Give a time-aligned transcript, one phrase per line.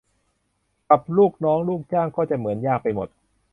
[0.89, 3.09] กับลูกน้องลูกจ้างก็เหมือนจะยากไปหมด